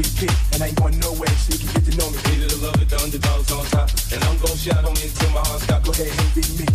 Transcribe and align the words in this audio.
Raps 0.00 0.16
MVP, 0.16 0.54
and 0.54 0.62
I 0.62 0.66
ain't 0.68 0.80
going 0.80 0.98
nowhere, 1.00 1.28
so 1.36 1.52
you 1.52 1.58
can 1.60 1.68
get 1.76 1.84
to 1.92 1.94
know 1.98 2.08
me. 2.08 2.18
Hated 2.24 2.50
the 2.50 2.58
love 2.64 2.74
of 2.80 2.88
the 2.88 2.96
underdogs 2.96 3.52
on 3.52 3.64
top. 3.68 3.88
And 4.12 4.20
I'm 4.24 4.36
gon' 4.40 4.56
shine, 4.56 4.80
homie, 4.80 5.04
until 5.04 5.30
my 5.30 5.44
heart 5.44 5.60
stop. 5.60 5.84
Go 5.84 5.92
ahead, 5.92 6.12
envy 6.24 6.44
me. 6.56 6.66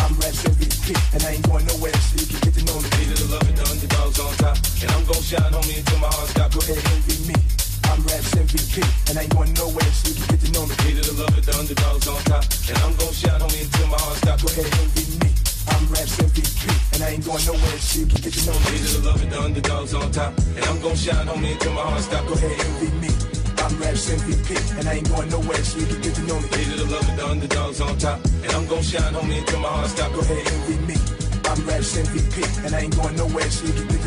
I'm 0.00 0.12
Raps 0.16 0.40
MVP, 0.48 0.96
and 1.12 1.20
I 1.24 1.36
ain't 1.36 1.44
going 1.44 1.66
nowhere, 1.68 1.92
so 1.92 2.16
you 2.16 2.26
can 2.26 2.40
get 2.40 2.54
to 2.56 2.62
know 2.64 2.80
me. 2.80 2.88
Hated 2.96 3.16
the 3.20 3.26
love 3.28 3.44
of 3.44 3.52
the 3.52 3.64
underdogs 3.68 4.18
on 4.20 4.32
top. 4.40 4.56
And 4.80 4.90
I'm 4.96 5.04
gon' 5.04 5.20
shine, 5.20 5.52
homie, 5.52 5.76
until 5.76 5.98
my 6.00 6.08
heart 6.08 6.28
stop. 6.32 6.50
Go 6.56 6.60
ahead, 6.64 6.80
envy 6.88 7.16
me. 7.28 7.36
I'm 7.84 8.00
Raps 8.08 8.32
MVP, 8.32 8.74
and 9.12 9.14
I 9.18 9.28
ain't 9.28 9.34
going 9.36 9.52
nowhere, 9.60 9.90
so 9.92 10.08
you 10.08 10.16
can 10.16 10.26
get 10.32 10.40
to 10.40 10.48
know 10.56 10.64
me. 10.64 10.74
Hated 10.80 11.04
the 11.04 11.14
love 11.20 11.36
of 11.36 11.44
the 11.44 11.52
underdogs 11.60 12.06
on 12.08 12.20
top. 12.32 12.44
And 12.64 12.76
I'm 12.80 12.92
gon' 12.96 13.12
shine, 13.12 13.40
homie, 13.44 13.60
until 13.60 13.88
my 13.92 14.00
heart 14.00 14.16
stop. 14.24 14.40
Go 14.40 14.48
ahead, 14.56 14.72
envy 14.80 15.04
me. 15.20 15.30
I'm 15.68 15.84
Raps 15.92 16.16
MVP, 16.16 16.64
and 16.96 17.00
I 17.04 17.08
ain't 17.12 17.24
going 17.28 17.44
nowhere, 17.44 17.76
so 17.76 18.00
you 18.00 18.06
can 18.08 18.20
get 18.24 18.32
to 18.40 18.40
know 18.48 18.56
me. 18.56 18.64
Hated 18.72 18.92
the 18.96 19.00
love 19.04 19.20
of 19.20 19.28
the 19.28 19.36
underdogs 19.36 19.92
on 19.92 20.08
top. 20.16 20.32
I'm 20.70 20.80
gon' 20.80 20.94
shine, 20.94 21.26
homie, 21.26 21.52
until 21.52 21.72
my 21.72 21.82
heart 21.82 22.00
stop. 22.00 22.24
Go 22.28 22.34
ahead, 22.34 22.54
envy 22.64 22.90
me. 23.02 23.10
I'm 23.58 23.74
Raps 23.82 24.06
MVP, 24.06 24.78
and 24.78 24.88
I 24.88 25.02
ain't 25.02 25.08
going 25.10 25.28
nowhere, 25.28 25.62
so 25.64 25.80
you 25.80 25.86
can 25.86 26.00
get 26.00 26.14
to 26.14 26.22
know 26.22 26.38
me. 26.38 26.46
Hated 26.46 26.78
the 26.78 26.86
love 26.86 27.08
of 27.10 27.16
the 27.16 27.26
underdogs 27.26 27.80
on 27.80 27.98
top. 27.98 28.24
And 28.24 28.52
I'm 28.52 28.66
gon' 28.68 28.82
shine, 28.82 29.12
homie, 29.12 29.38
until 29.40 29.58
my 29.58 29.68
heart 29.68 29.90
stop. 29.90 30.12
Go 30.14 30.20
ahead, 30.20 30.46
envy 30.46 30.78
me. 30.86 30.96
I'm 31.50 31.58
Raps 31.66 31.98
MVP, 31.98 32.64
and 32.64 32.74
I 32.76 32.86
ain't 32.86 32.94
going 32.94 33.16
nowhere, 33.16 33.50
so 33.50 33.66
you 33.66 33.72
can 33.72 33.88
get 33.88 33.99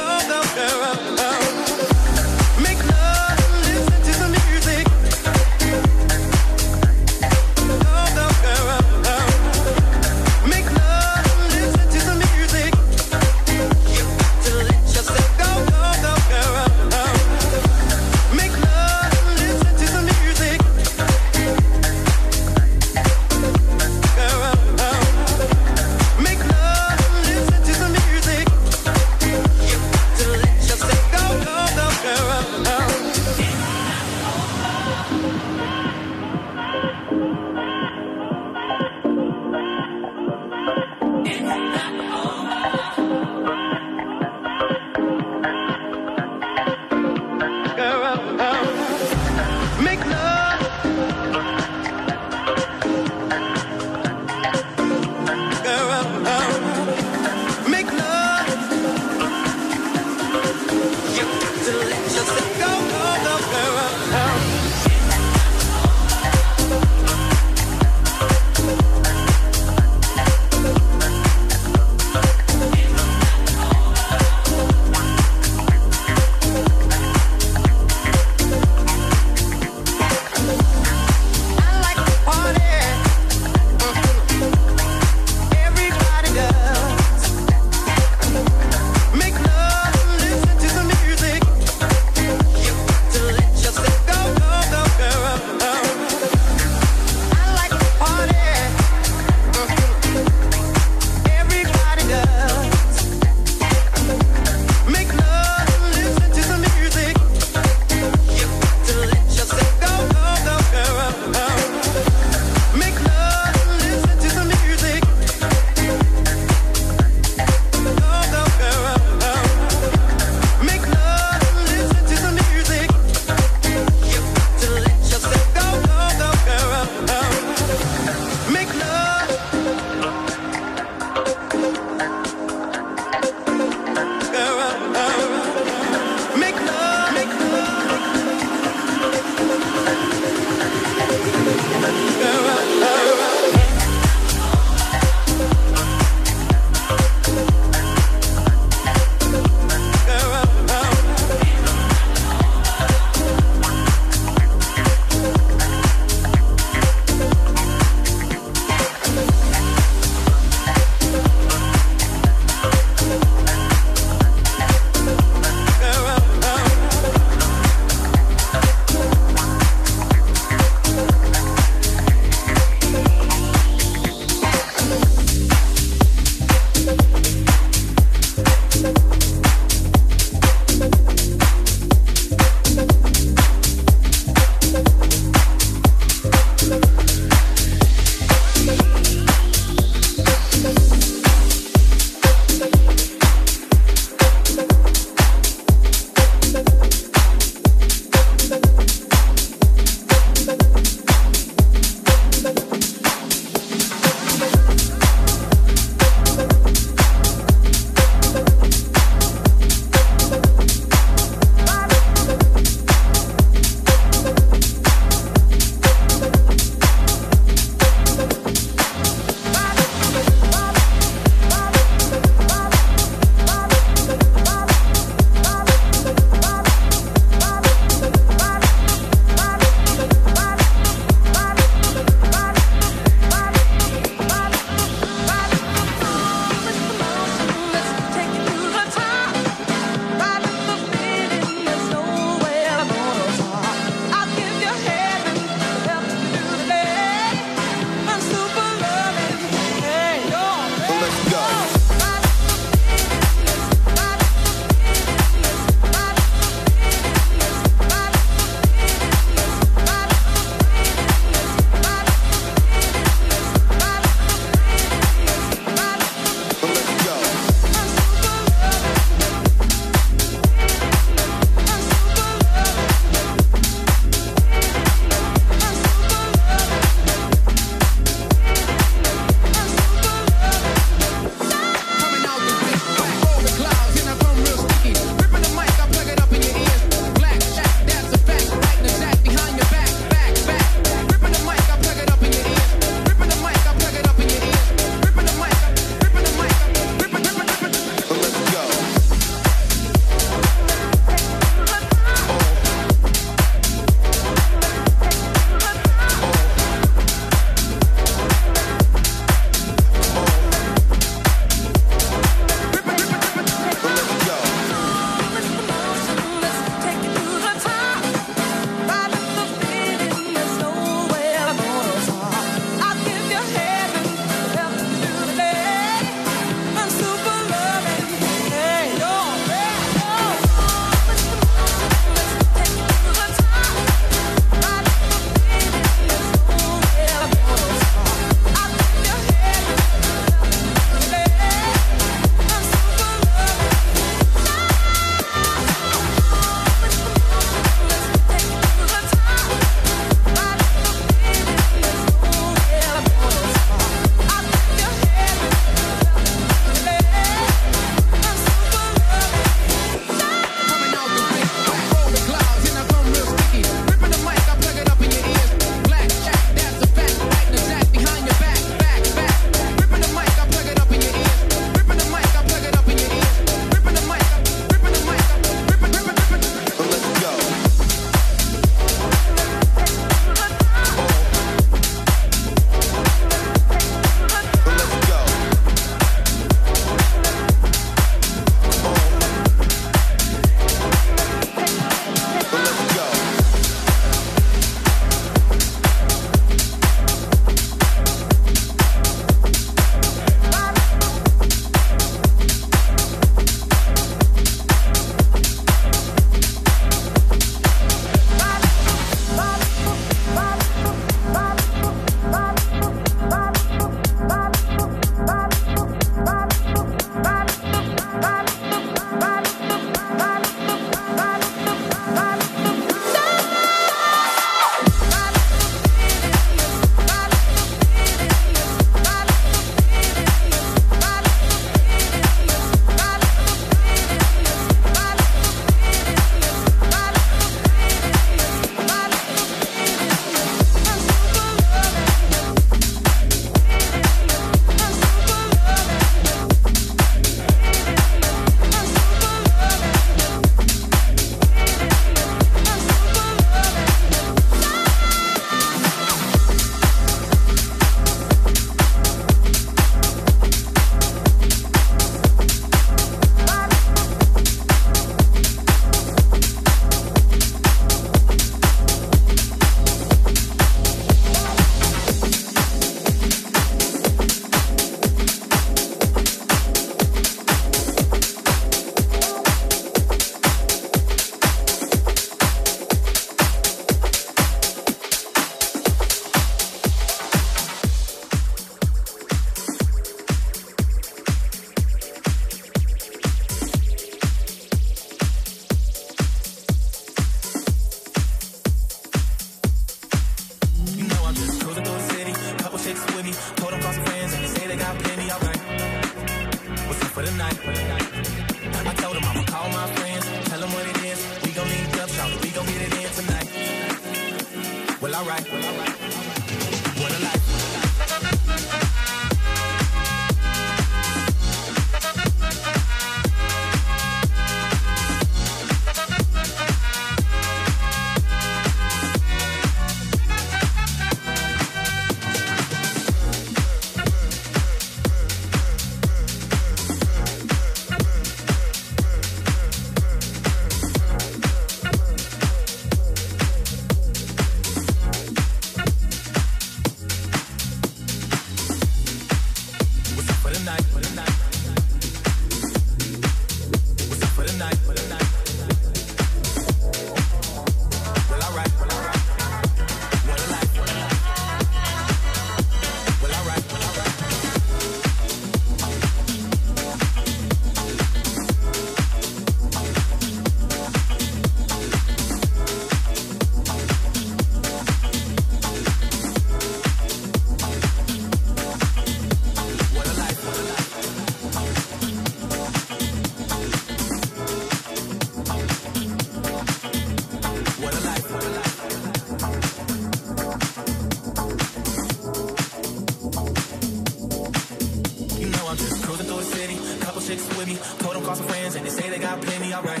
I'm 595.68 595.76
just 595.76 596.02
cruising 596.02 596.24
through 596.24 596.38
the 596.38 596.44
city. 596.44 596.76
Couple 597.04 597.20
chicks 597.20 597.46
with 597.58 597.68
me. 597.68 597.76
Told 597.98 598.14
them 598.16 598.24
call 598.24 598.34
some 598.34 598.46
friends 598.46 598.74
and 598.74 598.86
they 598.86 598.90
say 598.90 599.10
they 599.10 599.18
got 599.18 599.38
plenty. 599.42 599.70
All 599.74 599.82
right. 599.82 600.00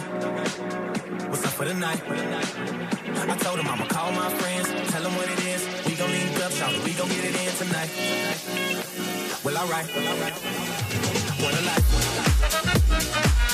What's 1.28 1.44
up 1.44 1.52
for 1.52 1.66
the 1.66 1.74
night? 1.74 2.00
I 2.08 3.36
told 3.36 3.58
them 3.58 3.68
I'ma 3.68 3.84
call 3.84 4.10
my 4.12 4.30
friends. 4.30 4.90
Tell 4.90 5.02
them 5.02 5.14
what 5.14 5.28
it 5.28 5.44
is. 5.44 5.66
We 5.84 5.94
gon' 5.94 6.10
link 6.10 6.42
up, 6.42 6.52
shop, 6.52 6.72
We 6.86 6.92
gon' 6.94 7.08
get 7.08 7.22
it 7.22 7.36
in 7.36 7.52
tonight. 7.60 7.90
Well, 9.44 9.58
all 9.58 9.68
right. 9.68 9.86
Well, 9.94 10.08
all 10.08 10.20
right. 10.22 10.32
What 11.42 11.52
a 11.52 11.62
life. 11.68 11.84
What 11.92 12.64
a 12.64 13.36
life. 13.36 13.47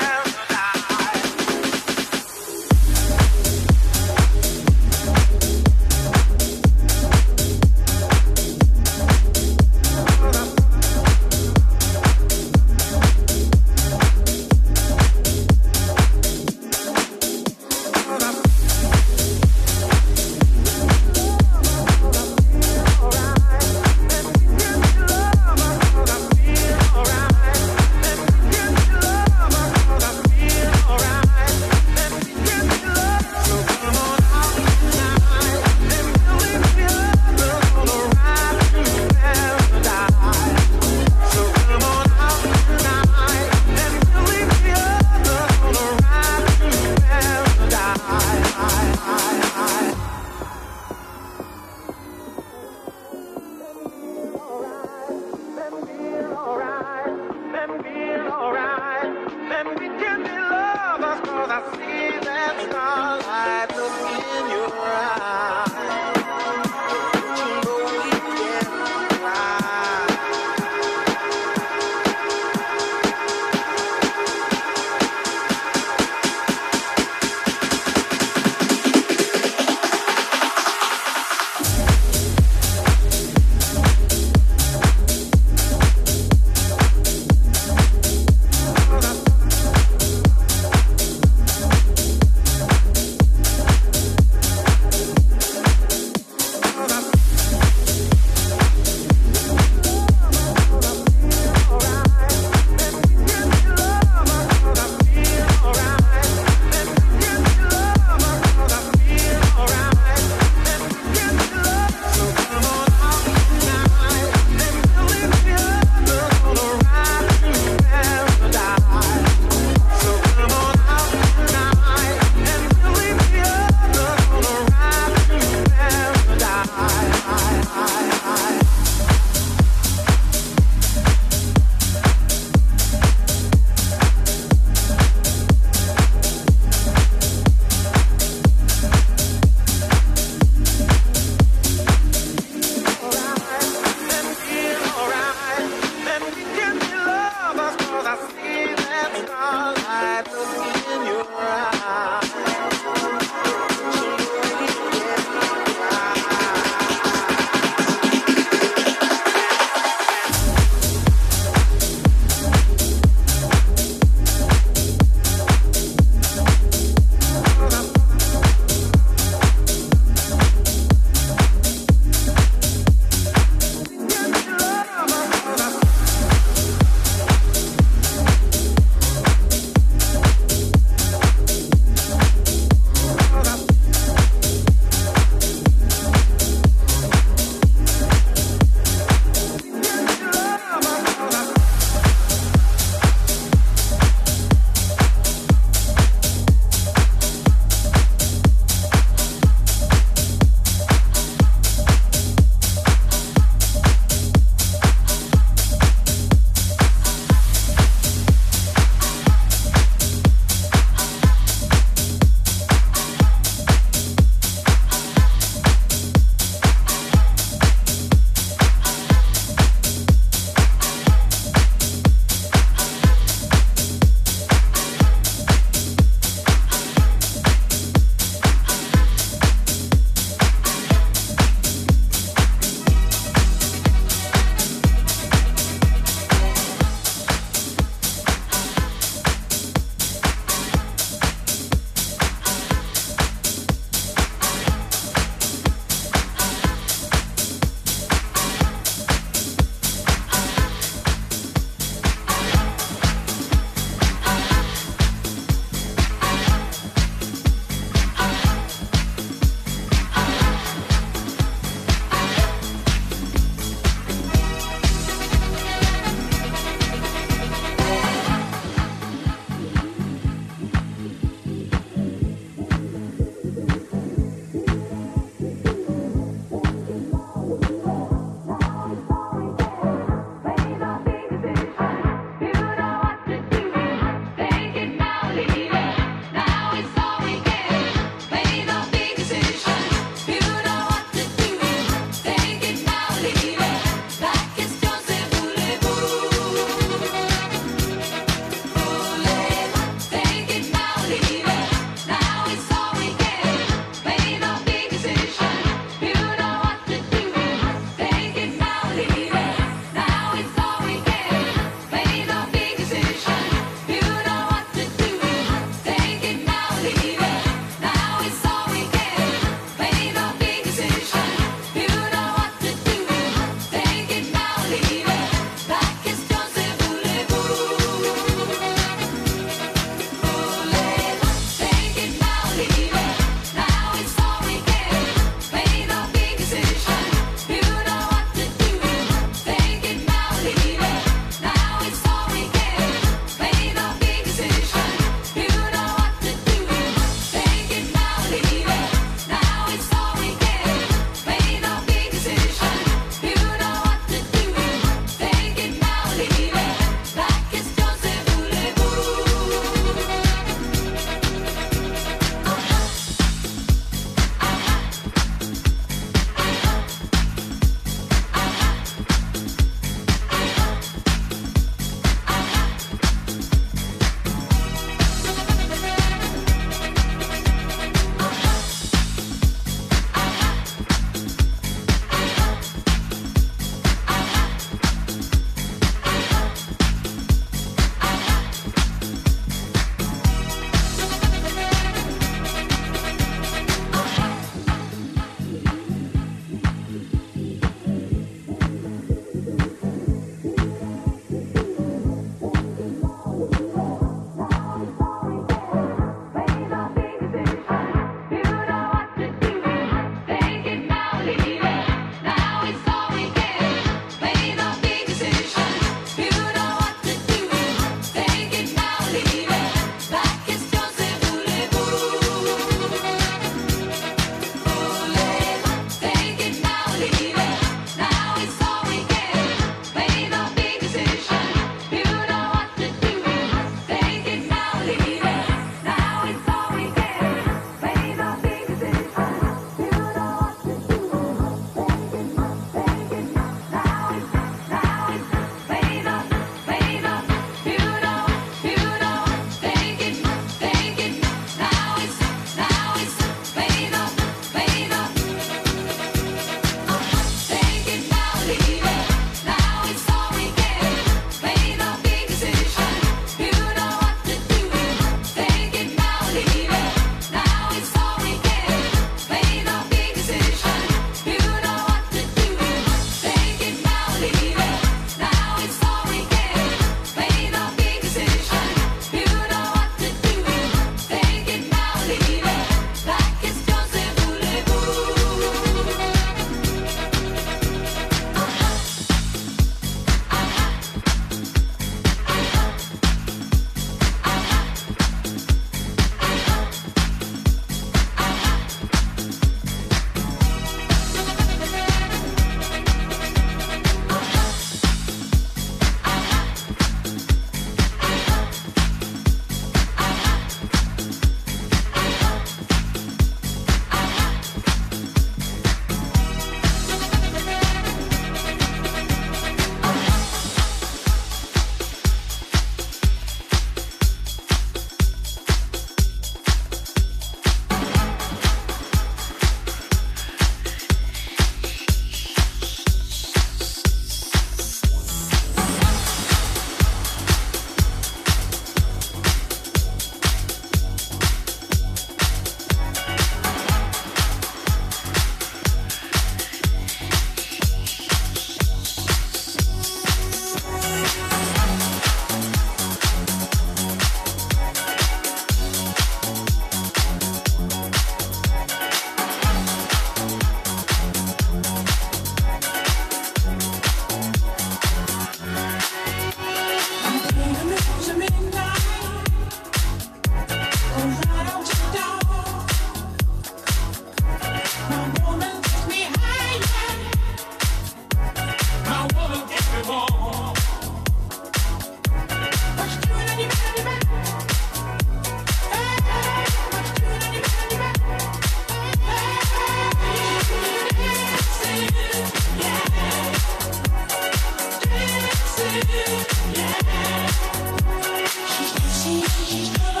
she's 599.51 599.69
covered. 599.77 600.00